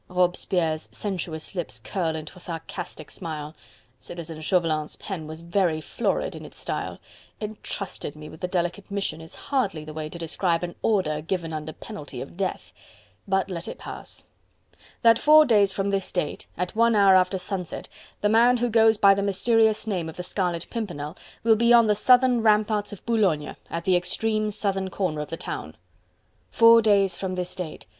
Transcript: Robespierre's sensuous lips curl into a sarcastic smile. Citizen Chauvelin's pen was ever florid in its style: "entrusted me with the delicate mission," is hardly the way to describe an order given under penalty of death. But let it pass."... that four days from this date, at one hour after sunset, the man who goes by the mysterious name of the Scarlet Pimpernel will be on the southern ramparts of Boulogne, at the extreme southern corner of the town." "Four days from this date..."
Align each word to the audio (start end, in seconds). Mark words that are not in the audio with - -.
Robespierre's 0.09 0.89
sensuous 0.91 1.53
lips 1.53 1.79
curl 1.79 2.15
into 2.15 2.33
a 2.35 2.39
sarcastic 2.39 3.11
smile. 3.11 3.53
Citizen 3.99 4.41
Chauvelin's 4.41 4.95
pen 4.95 5.27
was 5.27 5.43
ever 5.53 5.79
florid 5.79 6.35
in 6.35 6.43
its 6.43 6.57
style: 6.57 6.97
"entrusted 7.39 8.15
me 8.15 8.27
with 8.27 8.41
the 8.41 8.47
delicate 8.47 8.89
mission," 8.89 9.21
is 9.21 9.35
hardly 9.35 9.85
the 9.85 9.93
way 9.93 10.09
to 10.09 10.17
describe 10.17 10.63
an 10.63 10.73
order 10.81 11.21
given 11.21 11.53
under 11.53 11.71
penalty 11.71 12.19
of 12.19 12.35
death. 12.35 12.73
But 13.27 13.47
let 13.51 13.67
it 13.67 13.77
pass."... 13.77 14.23
that 15.03 15.19
four 15.19 15.45
days 15.45 15.71
from 15.71 15.91
this 15.91 16.11
date, 16.11 16.47
at 16.57 16.75
one 16.75 16.95
hour 16.95 17.13
after 17.13 17.37
sunset, 17.37 17.87
the 18.21 18.27
man 18.27 18.57
who 18.57 18.69
goes 18.71 18.97
by 18.97 19.13
the 19.13 19.21
mysterious 19.21 19.85
name 19.85 20.09
of 20.09 20.17
the 20.17 20.23
Scarlet 20.23 20.65
Pimpernel 20.71 21.15
will 21.43 21.55
be 21.55 21.71
on 21.71 21.85
the 21.85 21.93
southern 21.93 22.41
ramparts 22.41 22.91
of 22.91 23.05
Boulogne, 23.05 23.55
at 23.69 23.83
the 23.85 23.95
extreme 23.95 24.49
southern 24.49 24.89
corner 24.89 25.21
of 25.21 25.29
the 25.29 25.37
town." 25.37 25.77
"Four 26.49 26.81
days 26.81 27.15
from 27.15 27.35
this 27.35 27.55
date..." 27.55 27.85